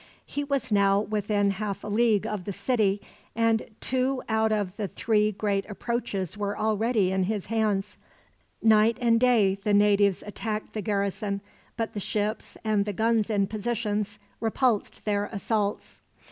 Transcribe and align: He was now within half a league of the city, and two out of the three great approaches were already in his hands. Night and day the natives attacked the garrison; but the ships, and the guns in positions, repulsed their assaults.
He 0.25 0.43
was 0.43 0.71
now 0.71 0.99
within 0.99 1.51
half 1.51 1.83
a 1.83 1.87
league 1.87 2.25
of 2.25 2.45
the 2.45 2.51
city, 2.51 3.03
and 3.35 3.67
two 3.81 4.23
out 4.27 4.51
of 4.51 4.75
the 4.75 4.87
three 4.87 5.31
great 5.31 5.63
approaches 5.69 6.35
were 6.35 6.57
already 6.57 7.11
in 7.11 7.25
his 7.25 7.45
hands. 7.45 7.99
Night 8.63 8.97
and 8.99 9.19
day 9.19 9.59
the 9.63 9.75
natives 9.75 10.23
attacked 10.25 10.73
the 10.73 10.81
garrison; 10.81 11.39
but 11.77 11.93
the 11.93 11.99
ships, 11.99 12.57
and 12.63 12.85
the 12.85 12.93
guns 12.93 13.29
in 13.29 13.45
positions, 13.45 14.17
repulsed 14.39 15.05
their 15.05 15.25
assaults. 15.31 16.01